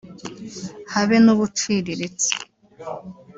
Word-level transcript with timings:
habe 0.93 1.15
n’ubuciriritse 1.23 2.31